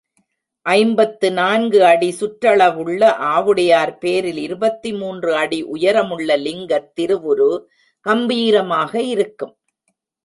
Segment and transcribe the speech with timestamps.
[0.65, 3.01] ஐம்பத்து நான்கு அடி சுற்றளவுள்ள
[3.33, 7.51] ஆவுடையார் பேரில் இருபத்து மூன்று அடி உயரமுள்ள லிங்கத் திருவுரு
[8.05, 9.55] கம்பீரமாக இருக்கும்.